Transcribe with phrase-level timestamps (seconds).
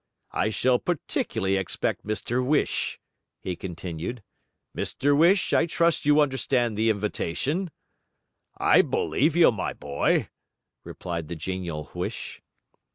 [0.31, 2.99] 'I shall particularly expect Mr Whish,'
[3.39, 4.23] he continued.
[4.75, 7.69] 'Mr Whish, I trust you understand the invitation?'
[8.57, 10.29] 'I believe you, my boy!'
[10.83, 12.41] replied the genial Huish.